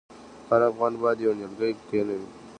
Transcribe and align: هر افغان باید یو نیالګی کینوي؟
هر 0.49 0.61
افغان 0.69 0.93
باید 1.01 1.17
یو 1.21 1.33
نیالګی 1.37 1.73
کینوي؟ 1.87 2.27